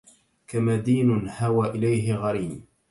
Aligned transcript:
كمدين 0.47 1.29
هوى 1.29 1.69
إليه 1.69 2.15
غريم 2.15 2.65